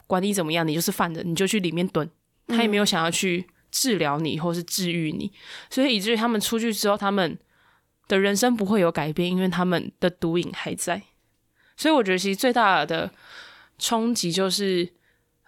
[0.06, 2.06] 管你怎么样，你就是犯人，你就去里面蹲，
[2.48, 5.32] 他也没有想要去治疗你或是治愈你，
[5.70, 7.38] 所以以至于他们出去之后，他们
[8.06, 11.02] 的人生不会有改变，因为他们的毒瘾还在。
[11.76, 13.10] 所以我觉得其实最大的
[13.78, 14.92] 冲击就是，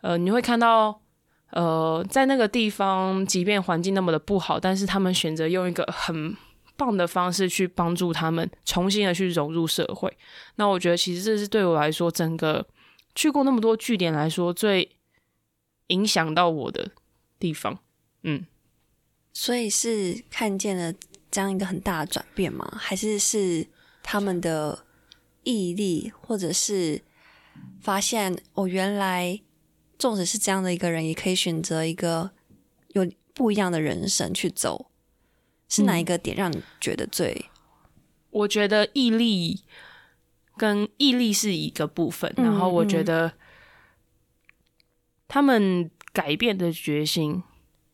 [0.02, 1.00] 呃，你会看到，
[1.50, 6.36] 呃，在那个地方，即便环境那么的不好，但是他们选择用一个很
[6.76, 10.16] 棒的方式去帮助他们重新的去融入社会。
[10.56, 12.66] 那我觉得其实这是对我来说，整个
[13.14, 14.96] 去过那么多据点来说，最
[15.88, 16.90] 影响到我的
[17.38, 17.78] 地方。
[18.22, 18.44] 嗯，
[19.32, 20.92] 所以是看见了
[21.30, 22.68] 这样一个很大的转变吗？
[22.76, 23.66] 还是是
[24.02, 24.84] 他们的
[25.44, 27.02] 毅力，或者是
[27.80, 29.40] 发现哦，原来
[29.98, 32.32] 纵使是这样的一个人，也可以选择一个
[32.88, 34.90] 有不一样的人生去走。
[35.66, 37.46] 是哪一个点让你觉得最？
[38.30, 39.62] 我觉得毅力
[40.56, 43.32] 跟毅力是一个部分，然后我觉得
[45.26, 47.42] 他们改变的决心，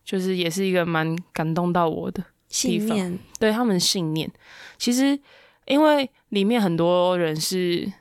[0.05, 3.19] 就是也是一个蛮感动到我的信念。
[3.39, 4.31] 对他们的信念，
[4.77, 5.19] 其实
[5.67, 7.93] 因为里面很多人是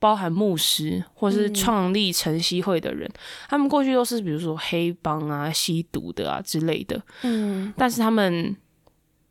[0.00, 3.08] 包含牧师或是创立晨曦会的人，
[3.48, 7.00] 他们过去都是比如说黑帮啊、吸毒的啊之类的。
[7.22, 8.56] 嗯，但是他们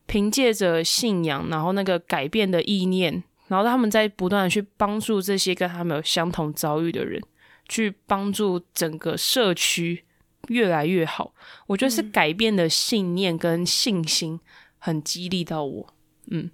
[0.06, 7.22] 凭借着信仰，然后那个改变的意念，然后他们在不断的去帮助这些跟他们有相同遭遇的人。
[7.70, 10.04] 去帮助整个社区
[10.50, 11.34] 越来越好，
[11.66, 14.38] 我觉得是改变的信念跟信心
[14.78, 15.88] 很激励到我。
[16.28, 16.52] 嗯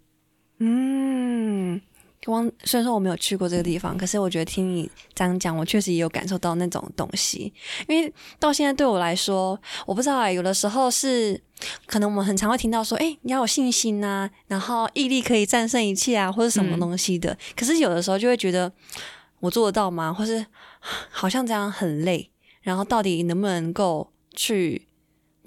[0.60, 1.82] 嗯，
[2.24, 7.52] 光虽然说我没有去过这个地方，可是我觉得听你这样讲，我确实也有感受到那种东西。
[7.88, 11.41] 因为到现在对我来说，我不知道啊，有的时候是
[11.86, 17.38] 可能我们很常会听到说，哎，你要有信心呐，然后毅力可以战胜一切啊，或者什么东西的。
[17.56, 18.72] 可是有的时候就会觉得。
[19.41, 20.13] 我做得到吗？
[20.13, 20.45] 或是
[21.10, 22.30] 好像这样很累，
[22.62, 24.86] 然后到底能不能够去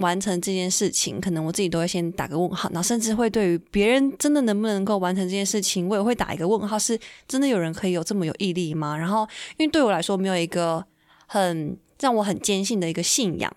[0.02, 1.18] 完成这件事情？
[1.18, 8.94] 可能我自己都会先打个问号，然后甚至会对于别人真的能不能够完成这件事情，我也会打一个问号：是真的有人可以有这么有毅力吗？
[8.94, 10.84] 然后，因为对我来说没有一个
[11.26, 13.50] 很让我很坚信的一个信仰，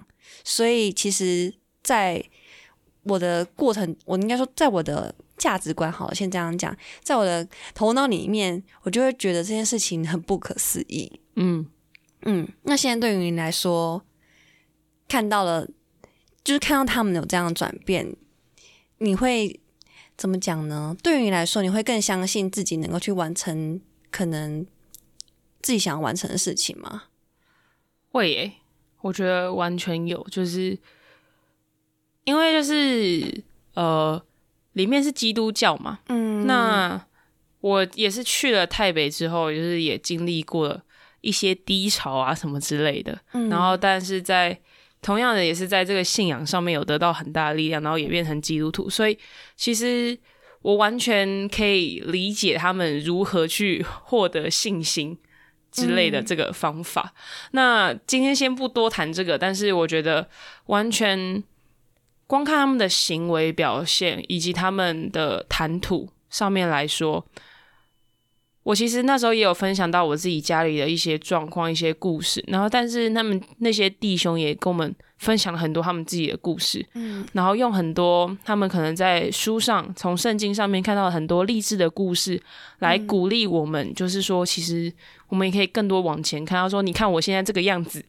[0.46, 1.54] 所以其实
[1.84, 2.24] 在
[3.04, 5.14] 我的过程，我应该说在我的。
[5.38, 11.12] 价值观好了，先这样讲，在我的头脑里面，我就会觉得这件事情很不可思议。
[11.36, 11.68] 嗯
[12.22, 14.02] 嗯，那现在对于你来说，
[15.10, 15.68] 看到了，
[16.46, 18.16] 就是看到他们有这样的转变，
[19.00, 19.60] 你会
[20.16, 20.96] 怎么讲呢？
[21.04, 24.66] 对于你来说，你会更相信自己能够去完成可能
[25.62, 27.04] 自己想要完成的事情吗？
[28.12, 28.54] 会耶，
[29.02, 30.80] 我觉得完全有，就是
[32.24, 34.24] 因为就是呃。
[34.76, 36.00] 里面是基督教嘛？
[36.10, 37.02] 嗯，那
[37.62, 40.82] 我也是去了台北之后，就是也经历过
[41.22, 43.18] 一些低潮啊什么之类的。
[43.32, 44.60] 嗯，然后但是在
[45.06, 48.90] 同样的也是在这个信仰上面有得到很大的力量，然后也变成基督徒。
[48.90, 49.16] 所以
[49.56, 50.18] 其实
[50.64, 55.16] 我完全可以理解他们如何去获得信心
[55.72, 57.14] 之类的这个方法。
[57.52, 60.28] 那今天先不多谈这个，但是我觉得
[60.66, 61.44] 完全。
[62.28, 67.24] 光看他们的行为表现以及他们的谈吐上面来说，
[68.66, 72.44] 我其实那时候也有分享到我自己家里的一些状况、一些故事。
[72.48, 82.42] 然后，但是他们那些弟兄也跟我们分享了很多他们自己的故事，嗯，然后用很多他们可能在书上、从圣经上面看到很多励志的故事
[82.80, 84.92] 来鼓励我们，就是说，其实
[85.28, 86.58] 我们也可以更多往前看。
[86.58, 88.04] 他说：“你看我现在这个样子。”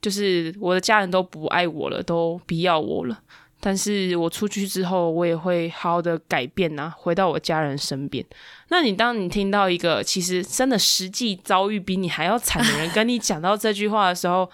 [0.00, 3.20] 就是我的家人都不爱我了，都不要我了。
[3.62, 8.24] 但是我出去之后，我也会好好的改变呐，回到我家人身边。
[8.68, 14.50] 那你当你听到一个其实真的实际遭遇比你还要惨的人跟你讲到这句话的时候，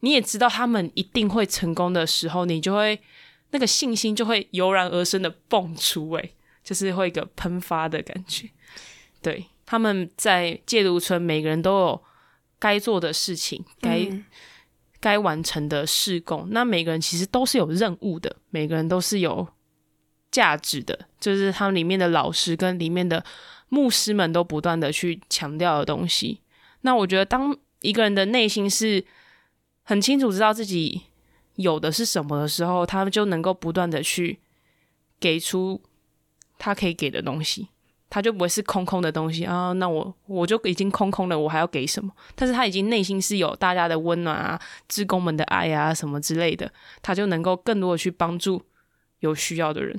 [0.00, 3.00] 你也知道他们一定会成功的时候，你就会
[3.50, 8.48] 那个信心就会油然而生的蹦出，诶，就是会一个喷发的感觉。
[9.22, 12.02] 对，他们在戒毒村，每个人都有
[12.58, 14.08] 该做的事情，该。
[15.02, 19.48] 该完成的事工，那每个人其实都是有任务的，每个人都是有
[20.30, 23.24] 价值的，就是他们里面的老师跟里面的
[23.68, 26.40] 牧师们都不断的去强调的东西。
[26.82, 29.04] 那我觉得，当一个人的内心是
[29.82, 31.02] 很清楚知道自己
[31.56, 34.38] 有的是什么的时候，他们就能够不断的去
[35.18, 35.82] 给出
[36.58, 37.66] 他可以给的东西。
[38.14, 42.12] 他就不会是空空的东西啊，那我我就已经空空了，我还要给什么？
[42.34, 46.70] 但是他已经内心是有大家的温暖啊，职工们的爱啊，什么之类的，
[47.00, 48.62] 他就能够更多的去帮助
[49.20, 49.98] 有需要的人。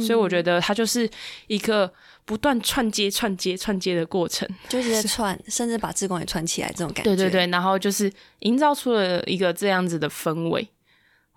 [0.00, 1.06] 所以我觉得他就是
[1.48, 1.92] 一个
[2.24, 7.14] 不断串接、串接、串接的过程，就是串，甚至把职工也串起来这种感觉。
[7.14, 10.66] 对对对，然后就是营造出了一个这样子的氛围。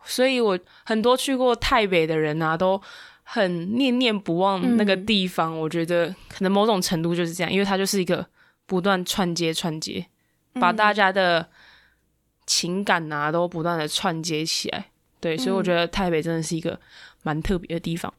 [0.05, 2.81] 所以我很多去过台北的人啊，都。
[3.23, 8.25] 很念念不忘那个地方，我觉得可能某种程度就是这样，因为它就是一个
[8.65, 10.05] 不断串接串接，
[10.53, 11.49] 把大家的
[12.45, 14.85] 情感啊都不断的串接起来。
[15.19, 16.79] 对，所以我觉得台北真的是一个
[17.23, 18.13] 蛮特别的地方。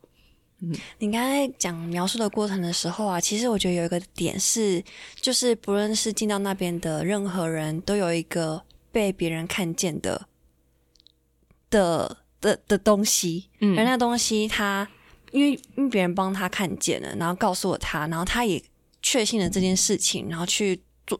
[0.61, 4.83] 嗯，你刚才讲描述的过程的时候啊，其实我觉得有一个点是，
[5.17, 10.27] 就是不论是进到那边的任何人都有一个被别人看见的
[11.69, 12.24] 的。
[12.45, 14.87] 的的东西，嗯，而那东西他
[15.33, 18.63] 因为因为别人帮他看见了，然后告诉了他，然后他也
[19.03, 21.19] 确信了这件事情，然后去做，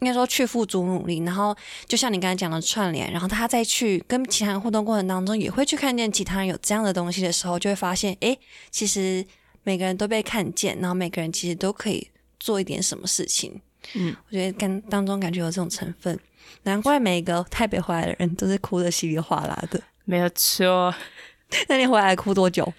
[0.00, 1.56] 应该说去付诸努力，然后
[1.86, 8.36] 就像你刚才讲的串联，然后他再去跟其他人互动过程当中，也会去看见其他人有这样的东西的时候，就会发现，哎，
[8.70, 9.24] 其实
[9.62, 12.08] 每个人都被看见，然后每个人其实都可以
[12.38, 13.60] 做一点什么事情。
[13.94, 16.18] 嗯，我觉得感当中感觉有这种成分，
[16.62, 19.80] 难怪每个台北回来的人都是哭的稀里哗啦的。
[20.04, 20.94] 没有错。
[21.68, 22.72] 那你回来哭多久？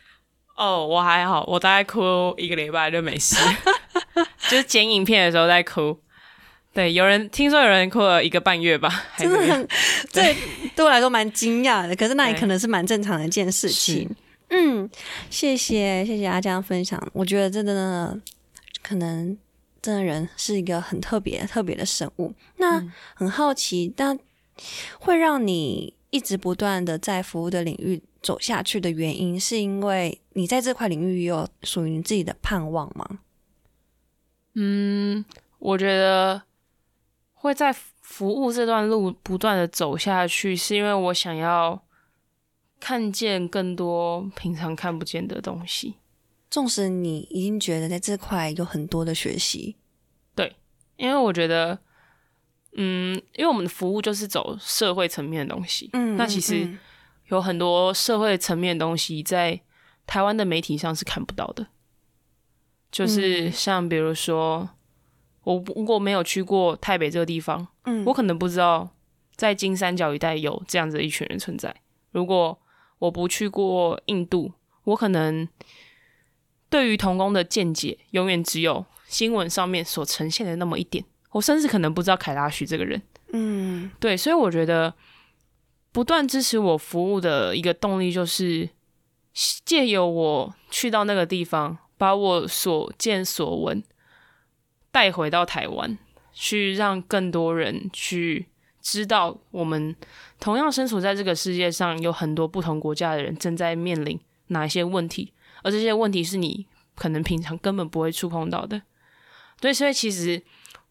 [0.58, 3.36] 哦，我还好，我大概哭一个礼拜就没事，
[4.50, 6.00] 就是剪影片的时候在哭。
[6.74, 9.68] 对，有人听说有人哭了一个半月吧，真的很
[10.12, 10.36] 对，
[10.76, 11.96] 对我来说蛮惊讶的。
[11.96, 14.14] 可是那也可能是蛮正常的一件事情。
[14.50, 14.90] 嗯，
[15.30, 18.20] 谢谢谢谢阿江分享，我觉得真的
[18.84, 19.38] 可能
[19.82, 22.34] 真的人是一个很特别特别的生物。
[22.58, 24.16] 那嗯很好奇，那
[25.00, 33.20] 会让你一直不断的在服务的领域走下去的原因，是因为你在这块领域也有属于你自己的盼望吗？
[34.54, 35.26] 嗯，
[35.60, 36.44] 我觉得
[37.34, 41.84] 会在服务这段路不断的走下去，是因为我想要
[42.80, 45.96] 看见更多平常看不见的东西。
[46.50, 49.76] 纵使你已经觉得在这块有很多的学习，
[50.34, 50.56] 对
[50.96, 51.78] 因为我觉得，
[52.76, 56.80] 嗯，因为我们的服务就是走社会层面的东西，嗯，那其实嗯。
[57.28, 59.60] 有很多社会层面的东西在
[60.06, 61.66] 台湾的媒体上是看不到的，
[62.92, 63.52] 就是嗯。
[63.52, 64.70] 像比如说，
[65.44, 68.06] 我如果没有去过台北这个地方，嗯。
[68.06, 68.92] 我可能不知道
[69.36, 71.76] 在金三角一带有这样子的一群人存在。
[72.12, 72.60] 如果
[73.00, 74.52] 我不去过印度，
[74.84, 75.48] 我可能
[76.70, 81.04] 对于童工的见解永远只有新闻上面所呈现的那么一点，
[81.36, 83.02] 我甚至可能不知道凯拉许这个人。
[83.34, 84.94] 嗯对，所以我觉得
[85.92, 88.70] 不断支持我服务的一个动力，就是
[89.66, 93.84] 借由我去到那个地方，把我所见所闻
[94.94, 95.98] 带回到台湾，
[96.32, 98.46] 去让更多人去
[98.82, 99.94] 知道，我们
[100.40, 104.18] 同样身处在这个世界上，有很多不同国家的人正在面临
[104.48, 105.34] 哪一些问题，
[105.64, 106.66] 而这些问题是你
[106.96, 108.84] 可能平常根本不会触碰到的。
[109.60, 110.42] 对，所以其实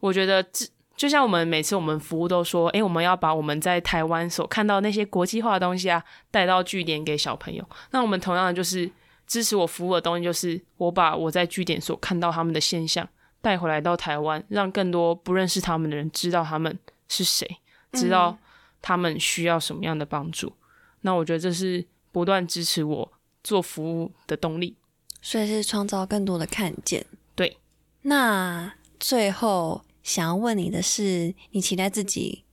[0.04, 7.66] 我觉得这就像我们每次我们服务都说，诶，我们要把我们在台湾所看到那些国际化的东西啊，带到据点给小朋友。
[7.90, 8.90] 那我们同样的就是
[9.26, 13.08] 支持我服务的东西，就是我把我在据点所看到他们的现象
[13.40, 16.78] 带回来到台湾，让更多不认识他们的人知道他们
[17.08, 17.48] 是谁，
[17.92, 18.36] 知道
[18.82, 20.52] 他们需要什么样的帮助。
[21.00, 21.82] 那我觉得这是
[22.12, 24.76] 不断支持我做服务的动力。
[25.22, 27.06] 所以是创造更多的看见。
[27.34, 27.56] 对，
[28.02, 32.44] 那最后想要问你的是，你期待自己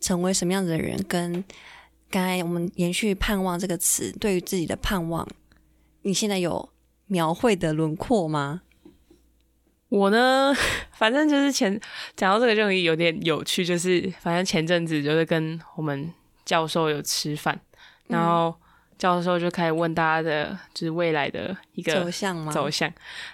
[0.00, 1.02] 成为什么样子的人？
[1.08, 1.42] 跟
[2.10, 5.26] 刚才我们延续“盼望”这个词，对于自己的盼望，
[6.02, 6.68] 你现在有
[7.06, 8.62] 描绘的轮廓吗？
[9.88, 10.52] 我呢，
[10.92, 11.80] 反正就是前
[12.16, 16.12] 讲到这个就有点有趣，就是反正前阵子就是跟我们
[16.44, 17.60] 教授有吃饭，
[18.08, 18.54] 然后
[18.98, 22.50] 教授就开始问大家的，就是未来的一个走向吗？
[22.50, 22.92] 走向，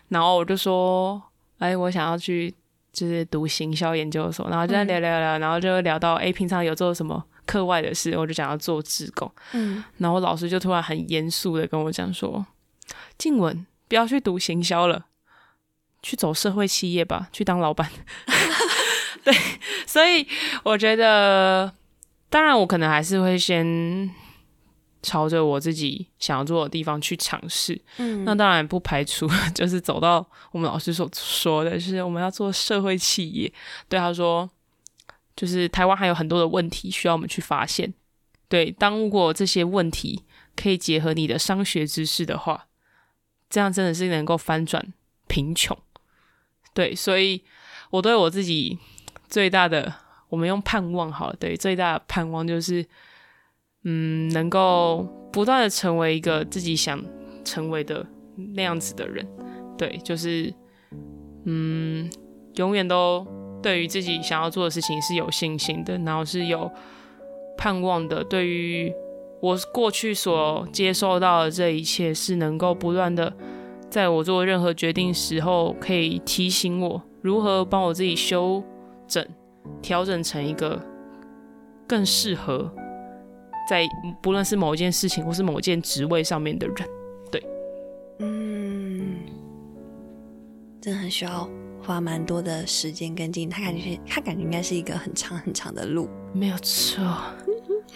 [0.09, 1.23] 然后我就说，
[1.59, 2.55] 哎，我想要去
[2.99, 12.45] 就是读行销研究所，然后就在聊聊聊，然后就聊到，哎，平常有做什么课外的事，我就想要做志工，嗯，然后老师就突然很严肃的跟我讲说，
[13.17, 15.05] 静文不要去读行销了。
[16.01, 17.91] 去走社会企业吧，去当老板。
[19.25, 19.35] 对，
[19.85, 20.25] 所以
[20.63, 21.73] 我觉得，
[22.31, 24.09] 当然我可能还是会先
[25.03, 27.81] 朝着我自己想要做的地方去尝试。
[27.99, 33.53] 嗯那当然不排除 就是走到我们老师所说的，就是我们要做社会企业。
[33.89, 34.49] 对他说，
[35.37, 37.93] 就是台湾还有很多的问题需要我们去发现。
[38.49, 40.23] 对，当如果这些问题
[40.57, 42.67] 可以结合你的商学知识的话，
[43.51, 44.93] 这样真的是能够翻转
[45.27, 45.77] 贫穷。
[46.73, 47.43] 对，所以
[47.91, 48.79] 我对我自己
[49.29, 49.95] 最大的，
[50.29, 52.87] 我们用盼望好了，对，最大的盼望就是，
[53.85, 57.03] 嗯，能够不断的成为一个自己想
[57.45, 58.07] 成为的
[58.55, 59.27] 那样子的人。
[59.77, 60.53] 对，就是，
[61.45, 62.11] 嗯，
[62.57, 63.27] 永远都
[63.63, 66.71] 对于自己想要做的事情是有信心的，然后是有
[67.57, 68.25] 盼望的。
[68.25, 68.93] 对于
[69.41, 73.33] 我过去所接受到的这一切，是能够不断的。
[73.89, 78.63] 在我做任何决定时候，可以提醒我如何帮我自己修
[79.07, 79.25] 整、
[79.81, 80.79] 调整成一个
[81.87, 82.71] 更适合
[83.69, 83.87] 在
[84.23, 86.77] 不论是某一件事情或是某一件职位上面的人。
[87.31, 87.43] 对
[88.21, 89.19] 嗯，
[90.81, 91.49] 真的很需要
[91.83, 93.53] 花蛮多的时间跟精力。
[93.53, 96.09] 他感觉他感觉应该是一个很长很长的路。
[96.33, 97.03] 没有错，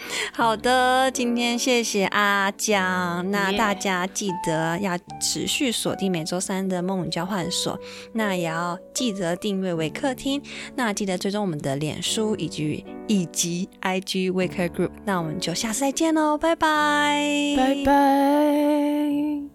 [0.33, 3.29] 好的，今天谢谢阿江。
[3.31, 7.79] 那大家记得要持续锁定每周三的梦语交换所，
[8.13, 10.41] 那也要记得订阅为客厅。
[10.75, 14.91] 那记得追踪我们的脸书以及以及 IG Waker Group。
[15.05, 19.52] 那我们就下次再见喽，拜拜，拜拜。